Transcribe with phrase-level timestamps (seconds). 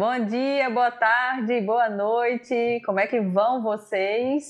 [0.00, 2.80] Bom dia, boa tarde, boa noite.
[2.86, 4.46] Como é que vão vocês?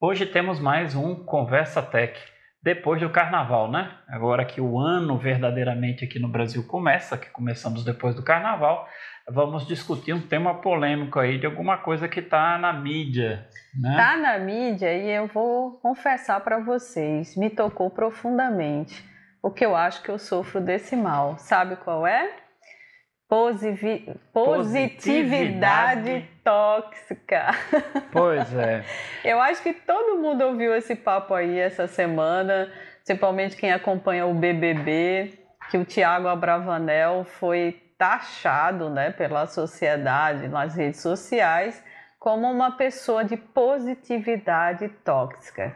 [0.00, 2.18] Hoje temos mais um Conversa Tech,
[2.62, 3.94] depois do carnaval, né?
[4.08, 8.88] Agora que o ano verdadeiramente aqui no Brasil começa, que começamos depois do carnaval,
[9.28, 13.46] vamos discutir um tema polêmico aí de alguma coisa que está na mídia,
[13.78, 13.94] né?
[13.94, 19.04] Tá na mídia e eu vou confessar para vocês, me tocou profundamente,
[19.42, 21.36] porque eu acho que eu sofro desse mal.
[21.36, 22.40] Sabe qual é?
[23.32, 27.46] Posivi positividade, tóxica.
[28.12, 28.84] Pois é.
[29.24, 34.34] Eu acho que todo mundo ouviu esse papo aí essa semana, principalmente quem acompanha o
[34.34, 35.32] BBB,
[35.70, 41.82] que o Tiago Abravanel foi taxado né, pela sociedade nas redes sociais
[42.18, 45.74] como uma pessoa de positividade tóxica.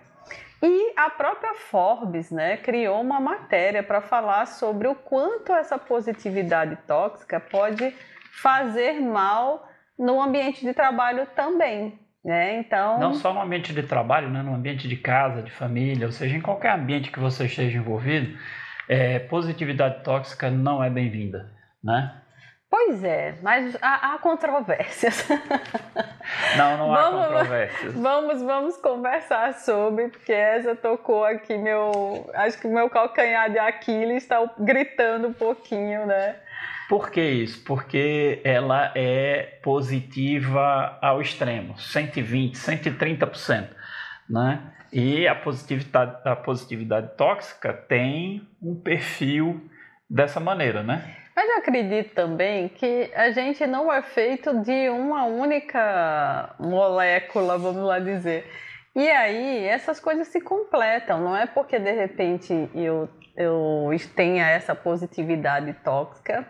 [0.63, 6.77] E a própria Forbes né, criou uma matéria para falar sobre o quanto essa positividade
[6.87, 7.95] tóxica pode
[8.33, 9.69] fazer mal
[9.99, 11.99] no ambiente de trabalho também.
[12.25, 12.59] Né?
[12.59, 12.99] Então...
[12.99, 14.43] Não só no ambiente de trabalho, né?
[14.43, 18.37] no ambiente de casa, de família, ou seja, em qualquer ambiente que você esteja envolvido,
[18.89, 21.53] é, positividade tóxica não é bem-vinda.
[21.85, 22.21] Né?
[22.69, 25.27] Pois é, mas há, há controvérsias.
[26.57, 27.95] Não, não há vamos, controvérsias.
[27.95, 32.29] Vamos, vamos conversar sobre, porque essa tocou aqui meu.
[32.35, 36.37] Acho que o meu calcanhar de Aquiles está gritando um pouquinho, né?
[36.89, 37.63] Por que isso?
[37.65, 43.69] Porque ela é positiva ao extremo, 120, 130%.
[44.29, 44.61] Né?
[44.93, 49.69] E a positividade, a positividade tóxica tem um perfil
[50.09, 51.26] dessa maneira, né?
[51.37, 57.83] Mas eu acredito também que a gente não é feito de uma única molécula, vamos
[57.83, 58.51] lá dizer.
[58.95, 63.07] E aí essas coisas se completam, não é porque de repente eu,
[63.37, 66.47] eu tenha essa positividade tóxica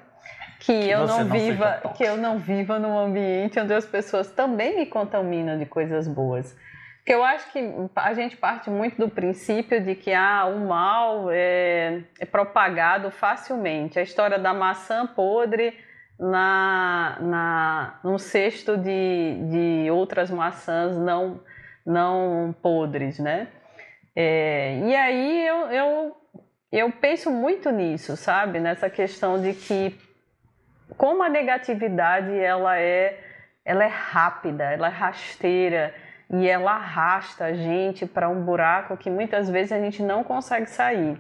[0.61, 4.31] que, que eu não, não viva que eu não viva num ambiente onde as pessoas
[4.31, 6.57] também me contaminam de coisas boas.
[7.07, 7.61] Porque eu acho que
[7.95, 13.97] a gente parte muito do princípio de que ah, o mal é, é propagado facilmente.
[13.97, 15.79] A história da maçã podre
[16.19, 21.41] na, na, num cesto de, de outras maçãs não,
[21.87, 23.47] não podres, né?
[24.17, 26.17] É, e aí eu, eu,
[26.73, 28.59] eu penso muito nisso, sabe?
[28.59, 29.97] Nessa questão de que
[30.97, 33.21] como a negatividade ela é,
[33.65, 35.95] ela é rápida, ela é rasteira,
[36.31, 40.67] e ela arrasta a gente para um buraco que muitas vezes a gente não consegue
[40.67, 41.19] sair.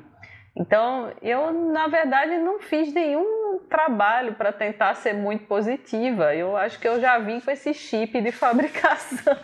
[0.55, 6.35] Então, eu na verdade não fiz nenhum trabalho para tentar ser muito positiva.
[6.35, 9.37] Eu acho que eu já vim com esse chip de fabricação.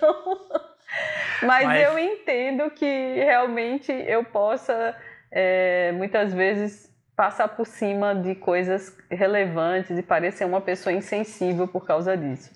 [1.42, 4.96] Mas, Mas, eu entendo que realmente eu possa
[5.30, 11.86] é, muitas vezes passar por cima de coisas relevantes e parecer uma pessoa insensível por
[11.86, 12.50] causa disso.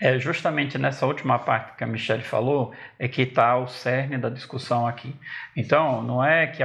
[0.00, 4.30] É justamente nessa última parte que a Michelle falou é que está o cerne da
[4.30, 5.14] discussão aqui.
[5.54, 6.62] Então, não é que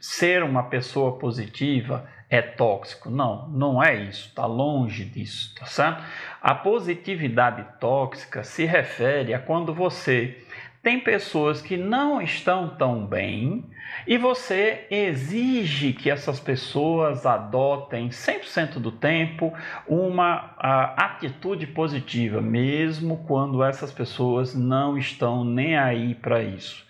[0.00, 3.10] ser uma pessoa positiva é tóxico.
[3.10, 4.28] Não, não é isso.
[4.28, 6.02] Está longe disso, tá certo?
[6.40, 10.43] A positividade tóxica se refere a quando você
[10.84, 13.64] tem pessoas que não estão tão bem
[14.06, 19.52] e você exige que essas pessoas adotem 100% do tempo
[19.88, 20.54] uma
[20.94, 26.84] atitude positiva, mesmo quando essas pessoas não estão nem aí para isso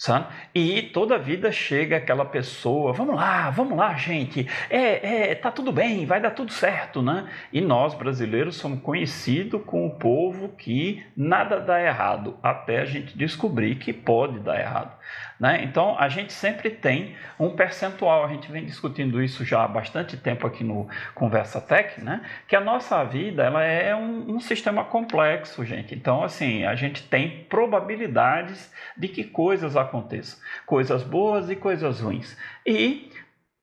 [0.00, 0.28] sabe?
[0.54, 5.70] E toda vida chega aquela pessoa, vamos lá, vamos lá, gente, é, é, tá tudo
[5.70, 7.28] bem, vai dar tudo certo, né?
[7.52, 13.16] E nós brasileiros somos conhecidos com o povo que nada dá errado, até a gente
[13.16, 14.96] descobrir que pode dar errado.
[15.40, 15.64] Né?
[15.64, 20.14] Então, a gente sempre tem um percentual, a gente vem discutindo isso já há bastante
[20.18, 22.20] tempo aqui no Conversa Tech, né?
[22.46, 25.94] que a nossa vida ela é um, um sistema complexo, gente.
[25.94, 32.36] Então, assim, a gente tem probabilidades de que coisas aconteçam, coisas boas e coisas ruins.
[32.66, 33.10] E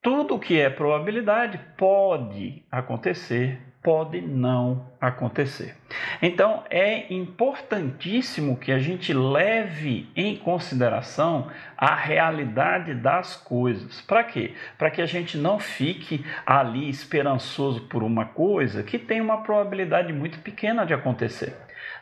[0.01, 5.73] tudo que é probabilidade pode acontecer pode não acontecer.
[6.21, 11.47] Então é importantíssimo que a gente leve em consideração
[11.77, 14.01] a realidade das coisas.
[14.01, 14.55] Para quê?
[14.77, 20.11] Para que a gente não fique ali esperançoso por uma coisa que tem uma probabilidade
[20.11, 21.55] muito pequena de acontecer.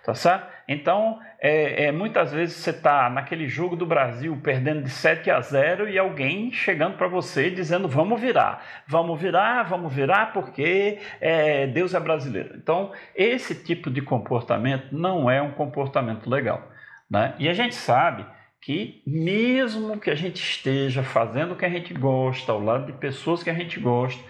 [0.05, 0.45] Tá certo?
[0.67, 5.41] Então, é, é, muitas vezes você está naquele jogo do Brasil perdendo de 7 a
[5.41, 11.65] 0 e alguém chegando para você dizendo vamos virar, vamos virar, vamos virar porque é,
[11.65, 12.55] Deus é brasileiro.
[12.55, 16.71] Então, esse tipo de comportamento não é um comportamento legal.
[17.09, 17.33] Né?
[17.39, 18.27] E a gente sabe
[18.61, 22.93] que mesmo que a gente esteja fazendo o que a gente gosta, ao lado de
[22.93, 24.23] pessoas que a gente gosta,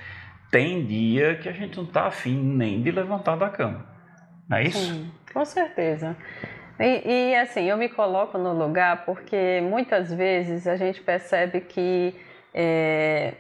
[0.50, 3.94] tem dia que a gente não está afim nem de levantar da cama
[4.48, 4.78] não é isso?
[4.78, 6.16] Sim, com certeza.
[6.80, 12.16] E, e, assim, eu me coloco no lugar porque muitas vezes a gente percebe que
[12.54, 13.34] é,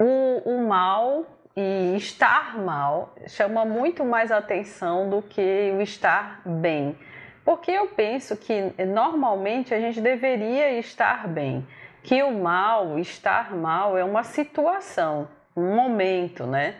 [0.00, 6.96] o, o mal e estar mal chama muito mais atenção do que o estar bem.
[7.44, 11.66] Porque eu penso que normalmente a gente deveria estar bem,
[12.02, 16.76] que o mal, estar mal, é uma situação, um momento, né?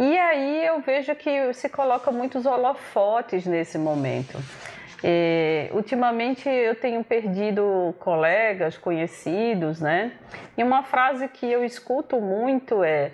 [0.00, 4.38] E aí eu vejo que se coloca muitos holofotes nesse momento.
[5.02, 10.12] É, ultimamente eu tenho perdido colegas, conhecidos, né?
[10.56, 13.10] E uma frase que eu escuto muito é: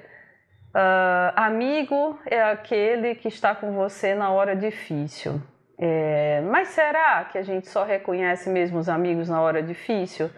[0.74, 5.40] uh, amigo é aquele que está com você na hora difícil.
[5.78, 10.30] É, mas será que a gente só reconhece mesmo os amigos na hora difícil?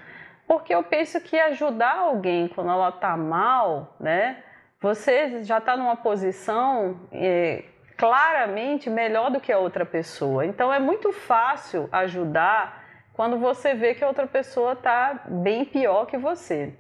[0.47, 4.45] Porque eu penso que ajudar alguém quando ela está mal, né?
[4.81, 7.65] Você já está numa posição é,
[7.97, 10.45] claramente melhor do que a outra pessoa.
[10.45, 12.85] Então é muito fácil ajudar
[13.15, 16.75] quando você vê que a outra pessoa está bem pior que você.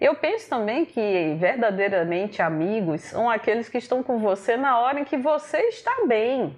[0.00, 5.04] Eu penso também que verdadeiramente amigos são aqueles que estão com você na hora em
[5.04, 6.56] que você está bem.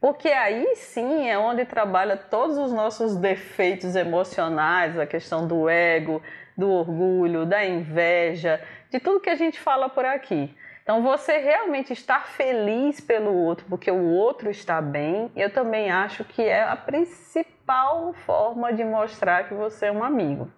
[0.00, 6.22] Porque aí sim é onde trabalha todos os nossos defeitos emocionais, a questão do ego,
[6.56, 8.60] do orgulho, da inveja,
[8.92, 10.54] de tudo que a gente fala por aqui.
[10.82, 16.24] Então, você realmente estar feliz pelo outro, porque o outro está bem, eu também acho
[16.24, 20.50] que é a principal forma de mostrar que você é um amigo.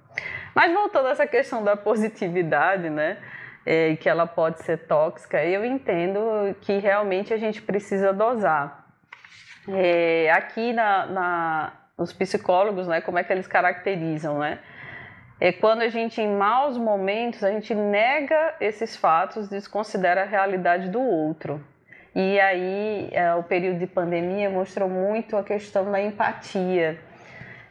[0.54, 3.18] Mas voltando a essa questão da positividade, né?
[3.66, 6.20] É, que ela pode ser tóxica, eu entendo
[6.60, 8.84] que realmente a gente precisa dosar.
[9.66, 14.58] É, aqui na, na, os psicólogos, né, como é que eles caracterizam, né?
[15.44, 20.88] É quando a gente, em maus momentos, a gente nega esses fatos, desconsidera a realidade
[20.88, 21.62] do outro.
[22.14, 26.98] E aí, é, o período de pandemia mostrou muito a questão da empatia.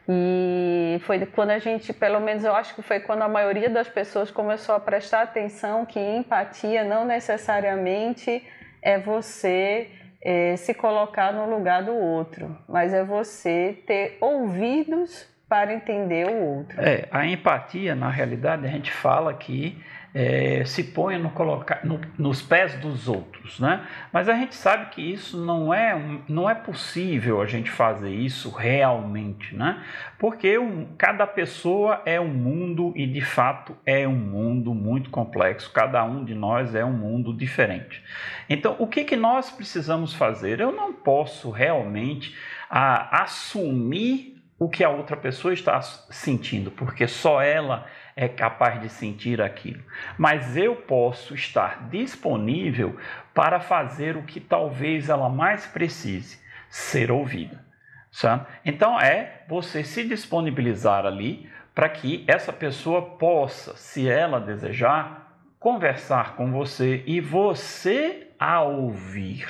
[0.08, 3.90] E foi quando a gente, pelo menos eu acho que foi quando a maioria das
[3.90, 8.48] pessoas começou a prestar atenção que empatia não necessariamente
[8.84, 9.90] é você
[10.22, 16.58] é, se colocar no lugar do outro, mas é você ter ouvidos para entender o
[16.58, 16.82] outro.
[16.82, 19.80] É, a empatia, na realidade, a gente fala que
[20.12, 23.86] é, se põe no colocar, no, nos pés dos outros, né?
[24.12, 25.96] Mas a gente sabe que isso não é,
[26.28, 29.84] não é possível a gente fazer isso realmente, né?
[30.18, 35.72] Porque um, cada pessoa é um mundo e de fato é um mundo muito complexo.
[35.72, 38.04] Cada um de nós é um mundo diferente.
[38.50, 40.60] Então, o que que nós precisamos fazer?
[40.60, 42.36] Eu não posso realmente
[42.68, 44.34] a, assumir
[44.64, 49.84] o que a outra pessoa está sentindo, porque só ela é capaz de sentir aquilo.
[50.18, 52.98] Mas eu posso estar disponível
[53.34, 56.40] para fazer o que talvez ela mais precise,
[56.70, 57.62] ser ouvida.
[58.10, 58.46] Sabe?
[58.64, 66.36] Então é você se disponibilizar ali para que essa pessoa possa, se ela desejar, conversar
[66.36, 69.48] com você e você a ouvir.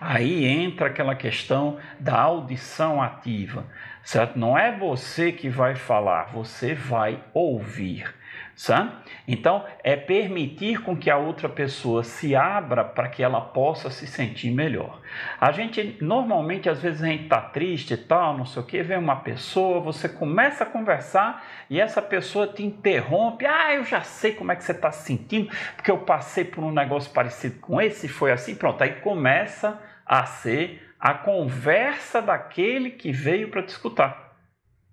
[0.00, 3.64] Aí entra aquela questão da audição ativa
[4.06, 4.38] certo?
[4.38, 8.14] Não é você que vai falar, você vai ouvir,
[8.56, 8.96] certo?
[9.28, 14.06] Então, é permitir com que a outra pessoa se abra para que ela possa se
[14.06, 15.02] sentir melhor.
[15.38, 18.82] A gente, normalmente, às vezes a gente está triste e tal, não sei o que,
[18.82, 24.00] vem uma pessoa, você começa a conversar e essa pessoa te interrompe, ah, eu já
[24.00, 27.60] sei como é que você está se sentindo, porque eu passei por um negócio parecido
[27.60, 33.62] com esse, foi assim, pronto, aí começa a ser a conversa daquele que veio para
[33.62, 34.25] te escutar.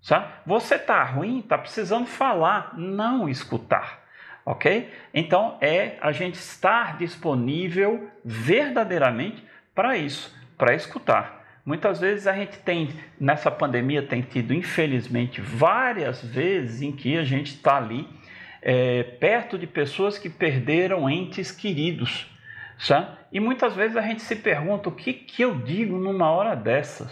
[0.04, 0.26] Sabe?
[0.44, 4.04] Você está ruim, está precisando falar, não escutar.
[4.44, 4.92] Ok?
[5.14, 9.42] Então é a gente estar disponível verdadeiramente
[9.74, 11.42] para isso, para escutar.
[11.64, 17.24] Muitas vezes a gente tem, nessa pandemia, tem tido, infelizmente, várias vezes em que a
[17.24, 18.06] gente está ali
[18.60, 22.30] é, perto de pessoas que perderam entes queridos.
[22.76, 23.08] Sabe?
[23.32, 27.10] E muitas vezes a gente se pergunta o que, que eu digo numa hora dessas.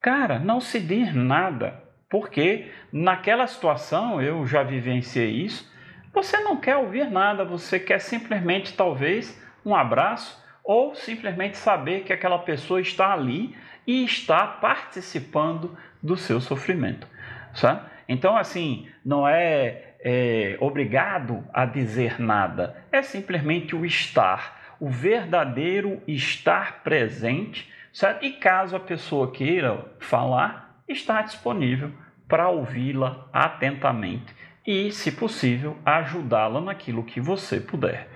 [0.00, 5.70] Cara, não se diz nada, porque naquela situação eu já vivenciei isso.
[6.12, 12.12] Você não quer ouvir nada, você quer simplesmente, talvez, um abraço ou simplesmente saber que
[12.12, 13.54] aquela pessoa está ali
[13.86, 17.06] e está participando do seu sofrimento.
[17.54, 17.88] Sabe?
[18.08, 26.00] Então, assim, não é, é obrigado a dizer nada, é simplesmente o estar o verdadeiro
[26.06, 28.24] estar presente, certo?
[28.24, 31.90] E caso a pessoa queira falar, está disponível
[32.28, 34.34] para ouvi-la atentamente
[34.66, 38.08] e, se possível, ajudá-la naquilo que você puder.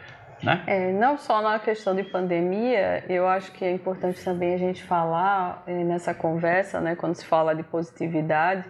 [0.43, 0.63] Né?
[0.67, 4.83] É, não só na questão de pandemia, eu acho que é importante também a gente
[4.83, 8.65] falar é, nessa conversa, né, quando se fala de positividade,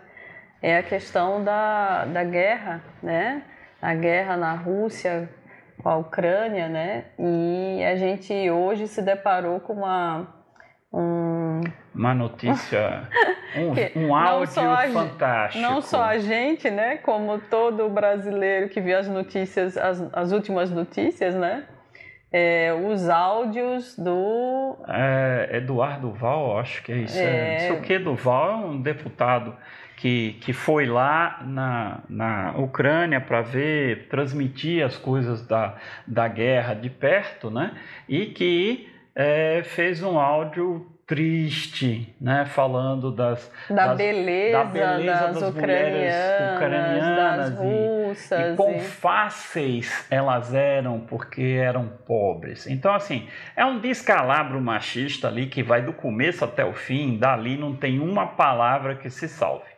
[0.62, 3.42] é a questão da, da guerra, né?
[3.80, 5.28] A guerra na Rússia
[5.82, 7.06] com a Ucrânia, né?
[7.18, 10.28] E a gente hoje se deparou com uma
[10.92, 11.41] um...
[11.94, 13.08] uma notícia,
[13.96, 14.52] um, um áudio
[14.92, 15.62] fantástico.
[15.62, 16.96] Não só a gente, né?
[16.96, 21.64] Como todo brasileiro que viu as notícias, as, as últimas notícias, né?
[22.32, 24.78] É, os áudios do.
[24.88, 27.18] É, Eduardo Val, acho que é isso.
[27.18, 27.52] É...
[27.52, 29.54] Não sei o que, Duval é um deputado
[29.96, 35.76] que, que foi lá na, na Ucrânia para ver, transmitir as coisas da,
[36.06, 37.72] da guerra de perto, né?
[38.08, 45.12] E que é, fez um áudio triste, né, falando das da, das, beleza, da beleza
[45.12, 52.66] das, das ucranianas, ucranianas das russas e, e quão fáceis elas eram porque eram pobres.
[52.66, 57.18] Então assim é um descalabro machista ali que vai do começo até o fim.
[57.18, 59.72] Dali não tem uma palavra que se salve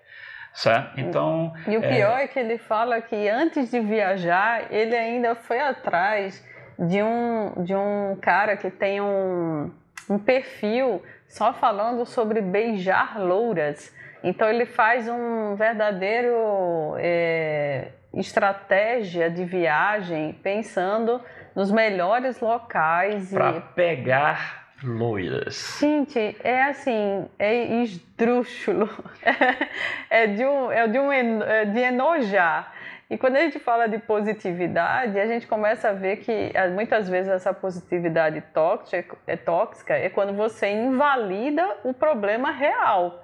[0.53, 1.01] certo?
[1.01, 2.25] Então e o pior é...
[2.25, 6.45] é que ele fala que antes de viajar ele ainda foi atrás
[6.79, 9.71] de um de um cara que tem um,
[10.09, 13.95] um perfil só falando sobre beijar louras.
[14.23, 21.21] Então ele faz um verdadeiro é, estratégia de viagem pensando
[21.55, 23.61] nos melhores locais para e...
[23.75, 25.79] pegar loiras.
[25.81, 28.89] Gente, é assim, é esdrúxulo,
[30.11, 32.73] é de um, é de um é de enojar.
[33.11, 37.31] E quando a gente fala de positividade, a gente começa a ver que muitas vezes
[37.31, 43.23] essa positividade tóxica é, tóxica é quando você invalida o problema real.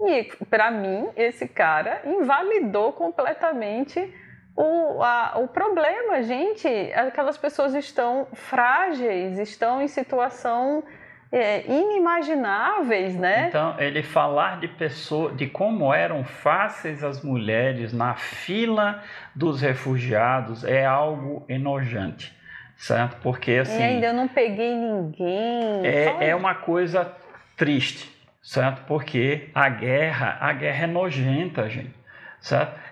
[0.00, 4.00] E para mim, esse cara invalidou completamente
[4.56, 6.68] o, a, o problema, gente.
[6.94, 10.82] Aquelas pessoas estão frágeis, estão em situação
[11.32, 13.46] é, inimagináveis, né?
[13.48, 19.02] Então, ele falar de pessoas, de como eram fáceis as mulheres na fila
[19.34, 22.34] dos refugiados é algo enojante,
[22.76, 23.16] certo?
[23.22, 23.80] Porque assim.
[23.80, 25.86] E ainda eu não peguei ninguém.
[25.86, 27.10] É, é uma coisa
[27.56, 28.10] triste,
[28.42, 28.84] certo?
[28.86, 31.99] Porque a guerra, a guerra é nojenta, gente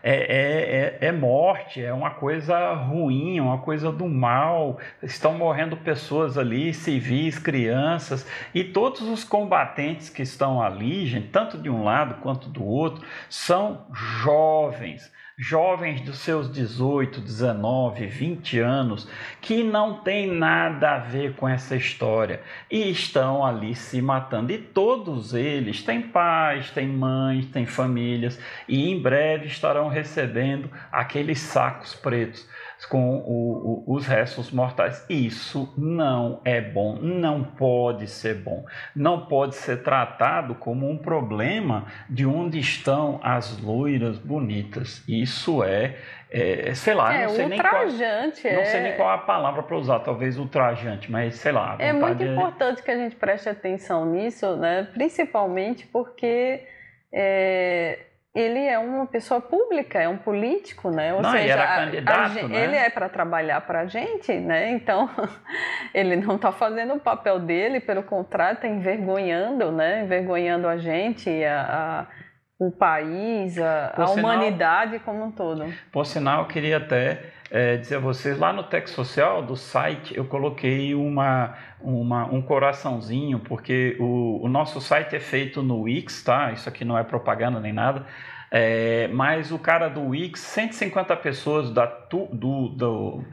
[0.02, 4.78] É, é, é, é, morte, é uma coisa ruim, uma coisa do mal.
[5.02, 11.56] Estão morrendo pessoas ali, civis, crianças, e todos os combatentes que estão ali, gente, tanto
[11.56, 19.08] de um lado quanto do outro, são jovens jovens dos seus 18, 19, 20 anos
[19.40, 24.50] que não tem nada a ver com essa história e estão ali se matando.
[24.50, 31.38] E todos eles têm pais, têm mães, têm famílias e em breve estarão recebendo aqueles
[31.38, 32.44] sacos pretos
[32.86, 35.04] com o, o, os restos mortais.
[35.08, 41.86] Isso não é bom, não pode ser bom, não pode ser tratado como um problema
[42.08, 45.02] de onde estão as loiras bonitas.
[45.08, 45.96] Isso é,
[46.30, 49.76] é sei lá, é, não sei nem qual, não sei nem qual a palavra para
[49.76, 51.76] usar, talvez ultrajante, mas sei lá.
[51.78, 54.88] É muito importante que a gente preste atenção nisso, né?
[54.92, 56.64] Principalmente porque
[57.12, 57.98] é,
[58.38, 61.12] ele é uma pessoa pública, é um político, né?
[61.12, 62.64] Ou não, seja, era candidato, a, né?
[62.64, 64.70] ele é para trabalhar para a gente, né?
[64.70, 65.10] Então,
[65.92, 70.04] ele não está fazendo o papel dele, pelo contrário, está envergonhando, né?
[70.04, 72.18] Envergonhando a gente, a, a
[72.60, 75.72] o país, a, a sinal, humanidade como um todo.
[75.92, 80.16] Por sinal, eu queria até é, dizer a vocês, lá no texto social do site
[80.16, 86.22] eu coloquei uma, uma, um coraçãozinho, porque o, o nosso site é feito no Wix,
[86.22, 86.52] tá?
[86.52, 88.06] Isso aqui não é propaganda nem nada.
[88.50, 92.26] É, mas o cara do Wix, 150 pessoas da, do,
[92.68, 93.24] do,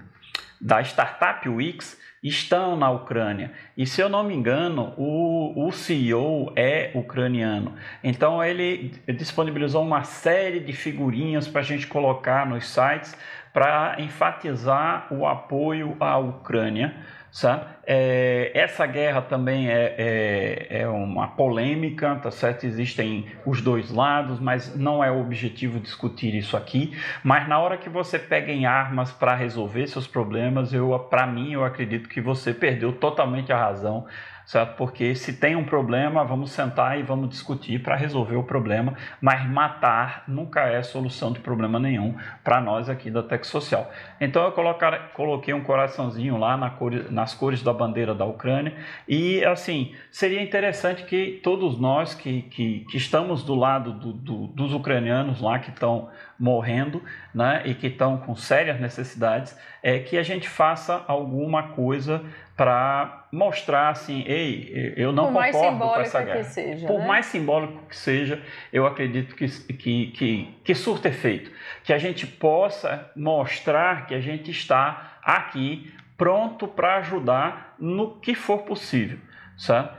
[0.60, 3.52] da startup Wix estão na Ucrânia.
[3.78, 7.76] E se eu não me engano, o, o CEO é ucraniano.
[8.04, 13.16] Então ele disponibilizou uma série de figurinhas para a gente colocar nos sites
[13.56, 16.94] para enfatizar o apoio à Ucrânia.
[17.32, 17.66] Sabe?
[17.88, 22.66] É, essa guerra também é, é, é, uma polêmica, tá certo?
[22.66, 26.98] Existem os dois lados, mas não é o objetivo discutir isso aqui.
[27.24, 31.54] Mas na hora que você pega em armas para resolver seus problemas, eu, para mim,
[31.54, 34.06] eu acredito que você perdeu totalmente a razão
[34.46, 34.76] certo?
[34.76, 39.50] Porque se tem um problema, vamos sentar e vamos discutir para resolver o problema, mas
[39.50, 43.92] matar nunca é solução de problema nenhum para nós aqui da Tech Social.
[44.22, 48.74] Então eu colocar, coloquei um coraçãozinho lá na cor, nas cores da bandeira da Ucrânia
[49.08, 54.48] e assim, seria interessante que todos nós que, que, que estamos do lado do, do,
[54.48, 57.02] dos ucranianos lá que estão morrendo
[57.34, 62.24] né, e que estão com sérias necessidades, é que a gente faça alguma coisa
[62.56, 66.44] para mostrar assim, ei, eu não Por concordo com essa guerra.
[66.44, 67.08] Seja, Por né?
[67.08, 71.52] mais simbólico que seja, eu acredito que, que, que, que surta efeito.
[71.84, 78.34] Que a gente possa mostrar que a gente está aqui pronto para ajudar no que
[78.34, 79.20] for possível.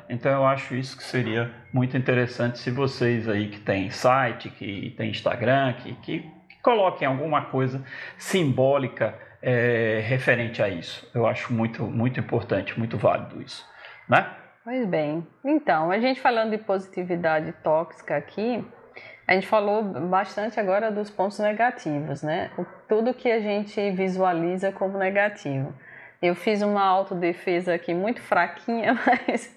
[0.09, 4.95] Então eu acho isso que seria muito interessante se vocês aí que têm site, que
[4.97, 7.85] tem Instagram, que, que, que coloquem alguma coisa
[8.19, 11.09] simbólica é, referente a isso.
[11.15, 13.65] Eu acho muito, muito importante, muito válido isso.
[14.09, 14.29] Né?
[14.65, 15.27] Pois bem.
[15.45, 18.65] Então, a gente falando de positividade tóxica aqui,
[19.27, 22.51] a gente falou bastante agora dos pontos negativos, né?
[22.89, 25.73] Tudo que a gente visualiza como negativo.
[26.27, 29.55] Eu fiz uma autodefesa aqui muito fraquinha, mas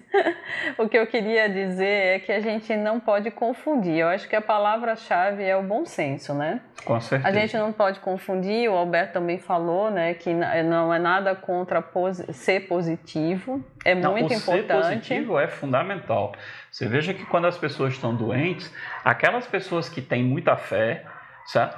[0.78, 3.98] o que eu queria dizer é que a gente não pode confundir.
[3.98, 6.60] Eu acho que a palavra-chave é o bom senso, né?
[6.84, 7.28] Com certeza.
[7.28, 11.84] A gente não pode confundir, o Alberto também falou, né, que não é nada contra
[12.32, 14.66] ser positivo, é não, muito o importante.
[14.66, 16.32] Ser positivo é fundamental.
[16.70, 18.72] Você veja que quando as pessoas estão doentes,
[19.04, 21.04] aquelas pessoas que têm muita fé,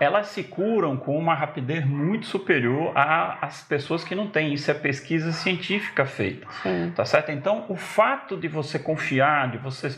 [0.00, 4.52] elas se curam com uma rapidez muito superior às pessoas que não têm.
[4.52, 6.46] Isso é pesquisa científica feita.
[6.62, 6.92] Sim.
[6.94, 7.30] Tá certo?
[7.30, 9.90] Então, o fato de você confiar, de você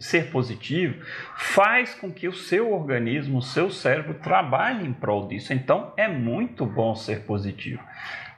[0.00, 1.04] ser positivo,
[1.36, 5.52] faz com que o seu organismo, o seu cérebro trabalhe em prol disso.
[5.52, 7.82] Então, é muito bom ser positivo.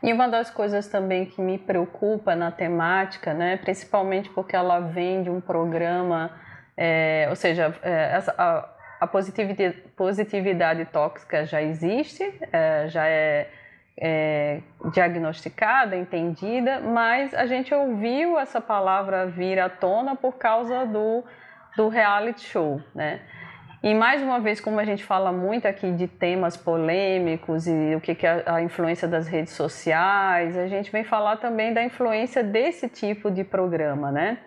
[0.02, 5.22] E uma das coisas também que me preocupa na temática, né, principalmente porque ela vem
[5.22, 6.30] de um programa,
[6.76, 8.68] é, ou seja, é, a,
[9.00, 12.22] a positividade, positividade tóxica já existe,
[12.52, 13.48] é, já é,
[13.96, 14.60] é,
[14.92, 21.24] diagnosticada, entendida, mas a gente ouviu essa palavra vir à tona por causa do,
[21.76, 23.20] do reality show, né?
[23.82, 28.00] E mais uma vez, como a gente fala muito aqui de temas polêmicos e o
[28.00, 32.42] que, que é a influência das redes sociais, a gente vem falar também da influência
[32.42, 34.38] desse tipo de programa, né?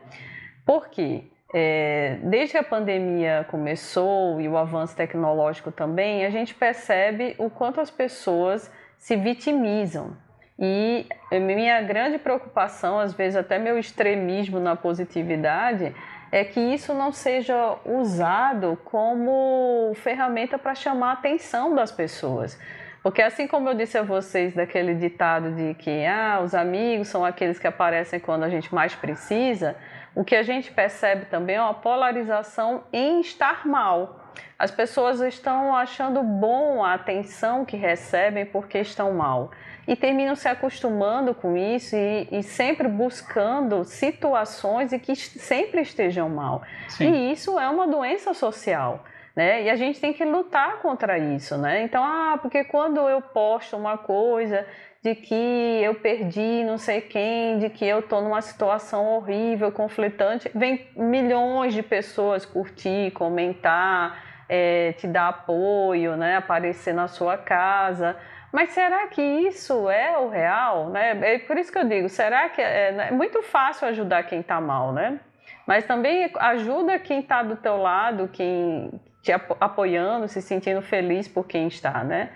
[0.65, 1.26] Por quê?
[1.53, 7.49] É, desde que a pandemia começou e o avanço tecnológico também, a gente percebe o
[7.49, 10.15] quanto as pessoas se vitimizam.
[10.60, 15.95] E minha grande preocupação, às vezes até meu extremismo na positividade,
[16.31, 22.60] é que isso não seja usado como ferramenta para chamar a atenção das pessoas.
[23.03, 27.23] Porque assim como eu disse a vocês daquele ditado de que ah, os amigos são
[27.23, 29.77] aqueles que aparecem quando a gente mais precisa,
[30.17, 34.19] o que a gente percebe também é uma polarização em estar mal.
[34.58, 39.51] As pessoas estão achando bom a atenção que recebem porque estão mal
[39.88, 46.27] e terminam se acostumando com isso e, e sempre buscando situações e que sempre estejam
[46.27, 46.63] mal.
[46.89, 47.13] Sim.
[47.13, 49.06] E isso é uma doença social.
[49.36, 49.65] Né?
[49.65, 51.84] E a gente tem que lutar contra isso, né?
[51.84, 54.65] Então, ah, porque quando eu posto uma coisa
[55.08, 60.52] de que eu perdi não sei quem, de que eu estou numa situação horrível, conflitante,
[60.54, 68.17] vem milhões de pessoas curtir, comentar, é, te dar apoio, né, aparecer na sua casa.
[68.52, 70.89] Mas será que isso é o real?
[70.89, 71.36] Né?
[71.36, 74.60] É por isso que eu digo, será que é, é muito fácil ajudar quem está
[74.60, 75.20] mal, né?
[75.65, 78.91] Mas também ajuda quem está do teu lado, quem
[79.22, 82.30] te apoiando, se sentindo feliz por quem está, né?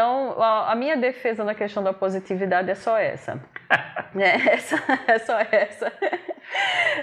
[0.00, 3.38] Então, a, minha defesa na questão da positividade é só essa.
[4.16, 5.92] é, essa, é só essa.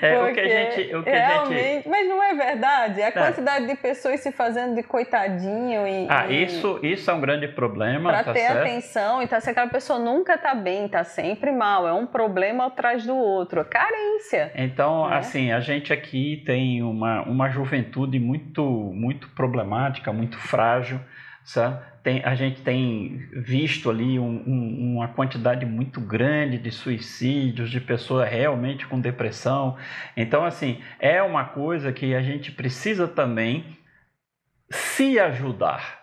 [0.02, 0.96] É o que a gente.
[0.96, 1.88] O que realmente, a gente...
[1.88, 3.02] Mas não é verdade?
[3.02, 3.12] A é.
[3.12, 6.06] quantidade de pessoas se fazendo de coitadinho e.
[6.10, 6.44] Ah, e...
[6.44, 8.10] Isso, isso é um grande problema.
[8.10, 8.60] Para tá ter certo?
[8.60, 13.06] atenção, então se aquela pessoa nunca está bem, está sempre mal, é um problema atrás
[13.06, 14.52] do outro, carência.
[14.56, 15.18] Então, né?
[15.18, 21.00] assim, a gente aqui tem uma, uma juventude muito, muito problemática, muito frágil,
[21.48, 21.80] sabe?
[22.08, 27.82] tem, a gente tem visto ali um, um, uma quantidade muito grande de suicídios, de
[27.82, 29.76] pessoas realmente com depressão.
[30.16, 33.78] Então, assim, é uma coisa que a gente precisa também
[34.70, 36.00] se ajudar.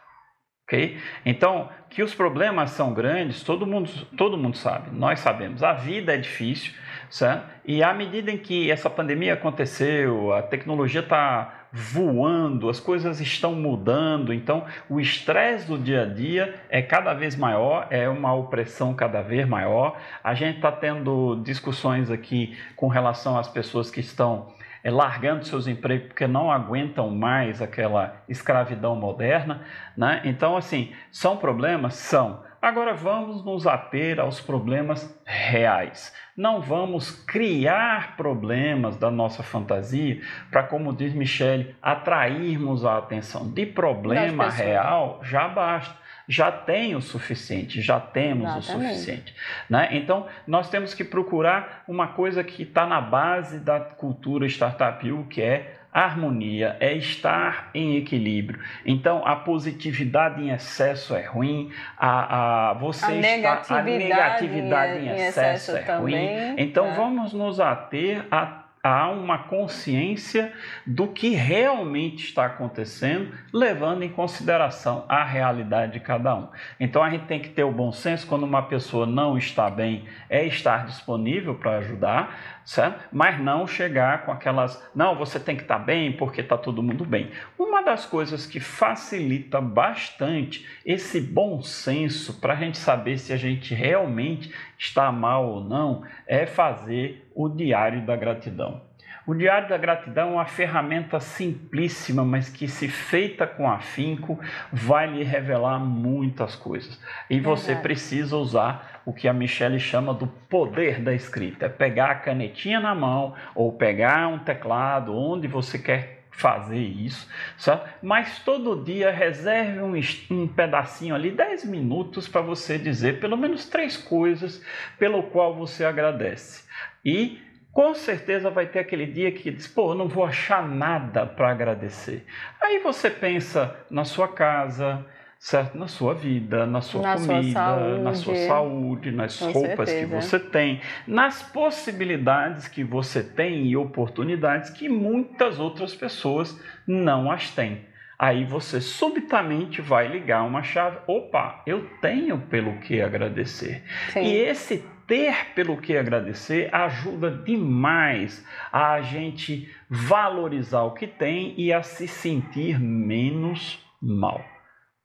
[0.66, 0.98] ok?
[1.24, 5.62] Então, que os problemas são grandes, todo mundo, todo mundo sabe, nós sabemos.
[5.62, 6.74] A vida é difícil,
[7.08, 7.48] certo?
[7.64, 13.52] e à medida em que essa pandemia aconteceu, a tecnologia está voando, as coisas estão
[13.52, 18.94] mudando, então o estresse do dia a dia é cada vez maior, é uma opressão
[18.94, 19.98] cada vez maior.
[20.22, 24.52] A gente está tendo discussões aqui com relação às pessoas que estão
[24.84, 29.62] é, largando seus empregos porque não aguentam mais aquela escravidão moderna,
[29.96, 30.20] né?
[30.24, 31.94] Então, assim, são problemas?
[31.94, 32.44] São.
[32.64, 36.14] Agora vamos nos ater aos problemas reais.
[36.34, 43.50] Não vamos criar problemas da nossa fantasia para, como diz Michele, atrairmos a atenção.
[43.50, 45.94] De problema real já basta
[46.26, 48.70] já tem o suficiente, já temos Exatamente.
[48.70, 49.36] o suficiente.
[49.68, 49.88] Né?
[49.92, 55.42] Então, nós temos que procurar uma coisa que está na base da cultura Startup que
[55.42, 58.60] é harmonia, é estar em equilíbrio.
[58.84, 64.98] Então, a positividade em excesso é ruim, a, a você a está negatividade a negatividade
[64.98, 66.54] em, em excesso, excesso é ruim.
[66.58, 66.94] Então, é.
[66.96, 70.52] vamos nos ater a há uma consciência
[70.86, 76.48] do que realmente está acontecendo, levando em consideração a realidade de cada um.
[76.78, 80.04] Então a gente tem que ter o bom senso quando uma pessoa não está bem,
[80.28, 83.08] é estar disponível para ajudar, certo?
[83.12, 87.04] Mas não chegar com aquelas, não, você tem que estar bem porque está todo mundo
[87.04, 87.30] bem.
[87.58, 93.36] Uma das coisas que facilita bastante esse bom senso para a gente saber se a
[93.36, 98.80] gente realmente está mal ou não é fazer o diário da gratidão.
[99.26, 104.38] O Diário da Gratidão é uma ferramenta simplíssima, mas que, se feita com afinco,
[104.70, 107.00] vai lhe revelar muitas coisas.
[107.30, 111.66] E você precisa usar o que a Michelle chama do poder da escrita.
[111.66, 117.30] É pegar a canetinha na mão ou pegar um teclado, onde você quer fazer isso,
[117.56, 117.88] sabe?
[118.02, 119.94] mas todo dia reserve um,
[120.30, 124.60] um pedacinho ali, 10 minutos, para você dizer pelo menos três coisas
[124.98, 126.64] pelo qual você agradece.
[127.04, 127.40] E
[127.74, 132.24] com certeza vai ter aquele dia que diz, pô, não vou achar nada para agradecer.
[132.62, 135.04] Aí você pensa na sua casa,
[135.40, 135.76] certo?
[135.76, 140.06] Na sua vida, na sua na comida, sua na sua saúde, nas Com roupas certeza.
[140.06, 146.56] que você tem, nas possibilidades que você tem e oportunidades que muitas outras pessoas
[146.86, 147.86] não as têm.
[148.16, 150.98] Aí você subitamente vai ligar uma chave.
[151.08, 153.82] Opa, eu tenho pelo que agradecer.
[154.12, 154.22] Sim.
[154.22, 161.72] E esse ter pelo que agradecer ajuda demais a gente valorizar o que tem e
[161.72, 164.44] a se sentir menos mal.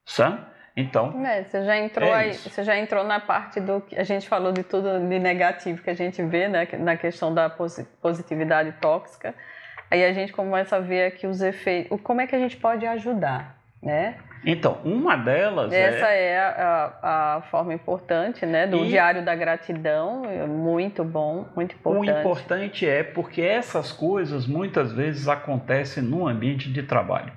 [0.06, 0.50] Certo?
[0.76, 4.04] Então, é, você já entrou é aí, você já entrou na parte do que a
[4.04, 8.72] gente falou de tudo de negativo que a gente vê, né, na questão da positividade
[8.80, 9.36] tóxica.
[9.92, 12.86] Aí a gente começa a ver aqui os efeitos, como é que a gente pode
[12.86, 14.18] ajudar, né?
[14.46, 18.68] Então, uma delas Essa é, é a, a, forma importante, né?
[18.68, 18.90] Do e...
[18.90, 22.12] Diário da Gratidão, é muito bom, muito importante.
[22.12, 27.34] O importante é porque essas coisas muitas vezes acontecem no ambiente de trabalho.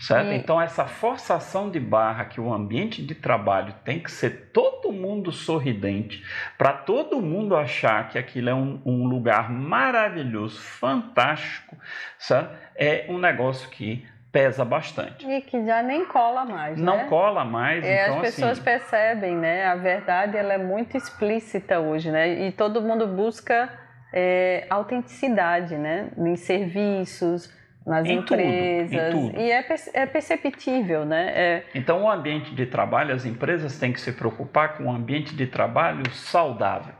[0.00, 0.32] Certo?
[0.32, 0.34] E...
[0.34, 5.30] Então, essa forçação de barra que o ambiente de trabalho tem que ser todo mundo
[5.30, 6.24] sorridente,
[6.56, 11.76] para todo mundo achar que aquilo é um, um lugar maravilhoso, fantástico,
[12.18, 12.56] certo?
[12.74, 15.28] é um negócio que pesa bastante.
[15.28, 17.04] E que já nem cola mais, Não né?
[17.08, 18.62] cola mais, é, então As pessoas assim...
[18.62, 19.66] percebem, né?
[19.66, 22.46] A verdade, ela é muito explícita hoje, né?
[22.46, 23.68] E todo mundo busca
[24.12, 26.10] é, autenticidade, né?
[26.16, 27.52] Em serviços,
[27.86, 29.10] nas em empresas.
[29.12, 29.40] Tudo, tudo.
[29.40, 31.32] E é, é perceptível, né?
[31.34, 31.64] É...
[31.74, 35.46] Então, o ambiente de trabalho, as empresas têm que se preocupar com um ambiente de
[35.46, 36.94] trabalho saudável.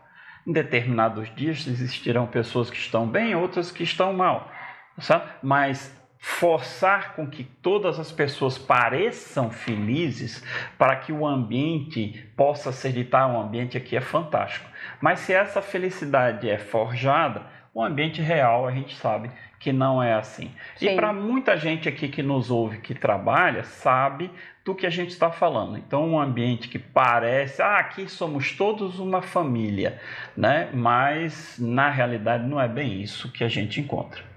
[0.47, 4.51] Em determinados dias existirão pessoas que estão bem, outras que estão mal.
[4.99, 5.25] Sabe?
[5.43, 10.45] Mas forçar com que todas as pessoas pareçam felizes
[10.77, 14.69] para que o ambiente possa ser ditado, um ambiente aqui é fantástico.
[15.01, 20.13] Mas se essa felicidade é forjada, o ambiente real a gente sabe que não é
[20.13, 20.51] assim.
[20.77, 20.91] Sim.
[20.91, 24.31] E para muita gente aqui que nos ouve, que trabalha, sabe
[24.63, 25.79] do que a gente está falando.
[25.79, 29.99] Então, um ambiente que parece, ah, aqui somos todos uma família,
[30.37, 30.69] né?
[30.73, 34.30] Mas na realidade não é bem isso que a gente encontra.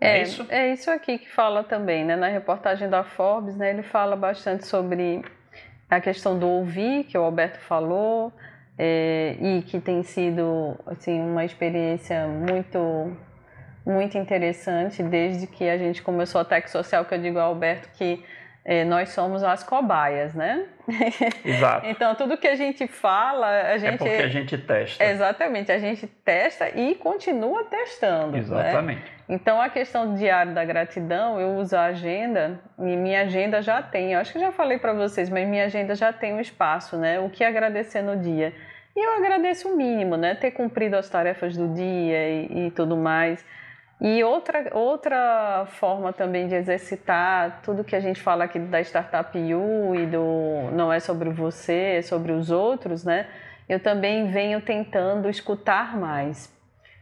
[0.00, 0.46] É, é, isso?
[0.48, 2.16] É isso aqui que fala também, né?
[2.16, 3.70] Na reportagem da Forbes, né?
[3.70, 5.22] Ele fala bastante sobre
[5.88, 8.32] a questão do ouvir, que o Alberto falou,
[8.78, 13.16] é, e que tem sido, assim, uma experiência muito
[13.84, 17.88] muito interessante desde que a gente começou a Tech Social, que eu digo ao Alberto
[17.94, 18.22] que
[18.64, 20.66] é, nós somos as cobaias, né?
[21.44, 21.86] Exato.
[21.88, 23.94] então, tudo que a gente fala, a é gente...
[23.94, 25.04] É porque a gente testa.
[25.04, 28.32] Exatamente, a gente testa e continua testando.
[28.32, 28.38] Né?
[28.38, 29.02] Exatamente.
[29.02, 29.19] Né?
[29.30, 33.80] Então, a questão do diário da gratidão, eu uso a agenda, e minha agenda já
[33.80, 36.96] tem, eu acho que já falei para vocês, mas minha agenda já tem um espaço,
[36.96, 37.20] né?
[37.20, 38.52] O que agradecer no dia.
[38.96, 40.34] E eu agradeço o mínimo, né?
[40.34, 43.44] Ter cumprido as tarefas do dia e, e tudo mais.
[44.00, 49.38] E outra, outra forma também de exercitar tudo que a gente fala aqui da Startup
[49.38, 53.28] U e do não é sobre você, é sobre os outros, né?
[53.68, 56.52] Eu também venho tentando escutar mais.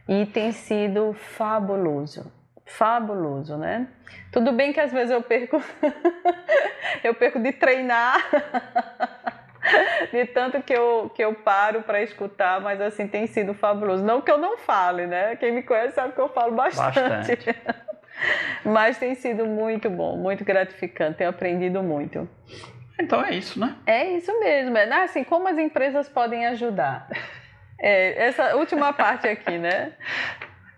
[0.09, 2.31] E tem sido fabuloso.
[2.65, 3.87] Fabuloso, né?
[4.31, 5.61] Tudo bem que às vezes eu perco
[7.03, 8.17] eu perco de treinar
[10.11, 14.03] de tanto que eu, que eu paro para escutar, mas assim tem sido fabuloso.
[14.03, 15.35] Não que eu não fale, né?
[15.35, 16.99] Quem me conhece sabe que eu falo bastante.
[16.99, 17.55] bastante.
[18.65, 22.27] mas tem sido muito bom, muito gratificante, tenho aprendido muito.
[22.99, 23.75] Então é isso, né?
[23.85, 24.75] É isso mesmo.
[24.75, 27.07] É assim, como as empresas podem ajudar?
[27.79, 29.93] É, essa última parte aqui, né?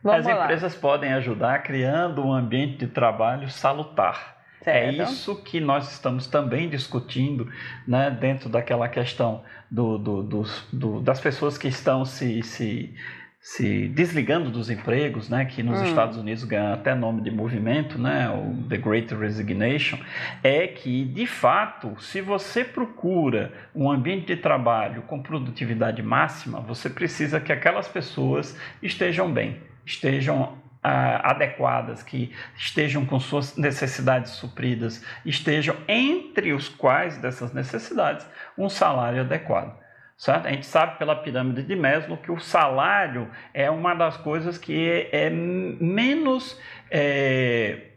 [0.03, 0.43] Vamos as lá.
[0.43, 4.41] empresas podem ajudar criando um ambiente de trabalho salutar.
[4.61, 5.01] É certo.
[5.01, 7.51] É isso que nós estamos também discutindo
[7.87, 12.95] né, dentro daquela questão do, do, do, do das pessoas que estão se, se
[13.41, 15.85] se desligando dos empregos, né, que nos hum.
[15.85, 19.97] Estados Unidos ganha até nome de movimento, né, o The Great Resignation,
[20.43, 26.87] é que, de fato, se você procura um ambiente de trabalho com produtividade máxima, você
[26.87, 35.03] precisa que aquelas pessoas estejam bem, estejam ah, adequadas, que estejam com suas necessidades supridas,
[35.25, 39.81] estejam entre os quais dessas necessidades um salário adequado.
[40.21, 40.45] Certo?
[40.45, 44.87] A gente sabe pela pirâmide de Maslow que o salário é uma das coisas que
[44.87, 47.87] é, é menos é,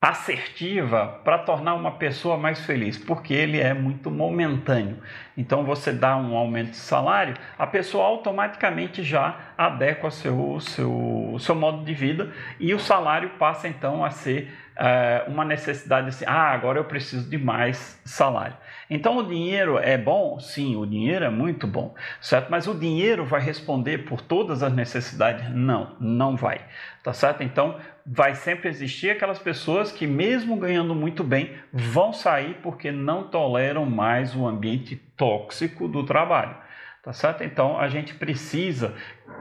[0.00, 4.98] assertiva para tornar uma pessoa mais feliz, porque ele é muito momentâneo.
[5.36, 11.54] Então você dá um aumento de salário, a pessoa automaticamente já adequa seu seu seu
[11.54, 16.52] modo de vida e o salário passa então a ser é, uma necessidade assim, ah,
[16.52, 18.56] agora eu preciso de mais salário.
[18.88, 20.38] Então o dinheiro é bom?
[20.38, 22.48] Sim, o dinheiro é muito bom, certo?
[22.48, 25.50] Mas o dinheiro vai responder por todas as necessidades?
[25.50, 26.60] Não, não vai,
[27.02, 27.42] tá certo?
[27.42, 33.24] Então vai sempre existir aquelas pessoas que, mesmo ganhando muito bem, vão sair porque não
[33.24, 36.56] toleram mais o ambiente tóxico do trabalho.
[37.02, 37.42] Tá certo?
[37.42, 38.94] Então a gente precisa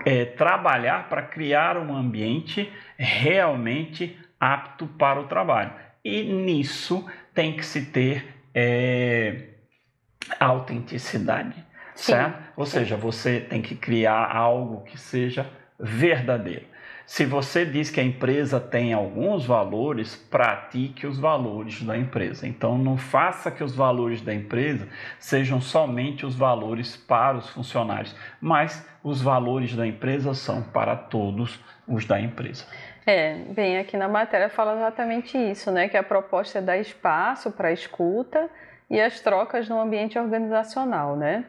[0.06, 5.72] é, trabalhar para criar um ambiente realmente apto para o trabalho.
[6.04, 9.50] E nisso tem que se ter é,
[10.40, 11.56] autenticidade,
[11.96, 12.14] Sim.
[12.14, 12.44] certo?
[12.56, 16.66] Ou seja, você tem que criar algo que seja verdadeiro.
[17.08, 22.46] Se você diz que a empresa tem alguns valores, pratique os valores da empresa.
[22.46, 28.14] Então, não faça que os valores da empresa sejam somente os valores para os funcionários,
[28.42, 32.66] mas os valores da empresa são para todos os da empresa.
[33.08, 35.88] É, bem, aqui na matéria fala exatamente isso, né?
[35.88, 38.50] Que a proposta é dar espaço para a escuta
[38.90, 41.46] e as trocas no ambiente organizacional, né?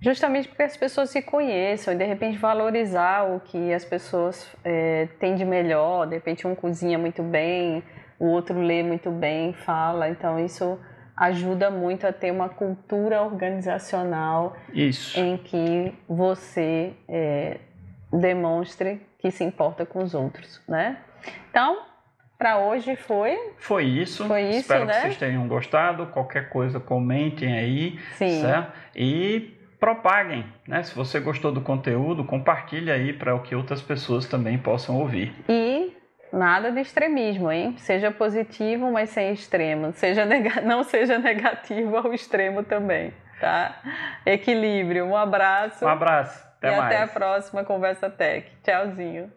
[0.00, 5.08] Justamente porque as pessoas se conheçam e de repente valorizar o que as pessoas é,
[5.18, 7.82] têm de melhor, de repente um cozinha muito bem,
[8.16, 10.78] o outro lê muito bem, fala, então isso
[11.16, 15.18] ajuda muito a ter uma cultura organizacional isso.
[15.18, 17.58] em que você é,
[18.12, 20.98] demonstre que se importa com os outros, né?
[21.48, 21.78] Então,
[22.36, 23.38] para hoje foi.
[23.56, 24.26] Foi isso.
[24.26, 24.92] Foi isso, Espero né?
[24.92, 26.08] que vocês tenham gostado.
[26.08, 27.98] Qualquer coisa, comentem aí.
[28.16, 28.42] Sim.
[28.42, 28.70] Certo?
[28.94, 30.82] E propaguem, né?
[30.82, 35.34] Se você gostou do conteúdo, compartilhe aí para que outras pessoas também possam ouvir.
[35.48, 35.96] E
[36.30, 37.76] nada de extremismo, hein?
[37.78, 39.94] Seja positivo, mas sem extremo.
[39.94, 40.50] Seja neg...
[40.64, 43.80] Não seja negativo ao extremo também, tá?
[44.26, 45.06] Equilíbrio.
[45.06, 45.82] Um abraço.
[45.82, 46.44] Um abraço.
[46.64, 46.94] Até e mais.
[46.94, 48.50] até a próxima Conversa Tech.
[48.62, 49.32] Tchauzinho.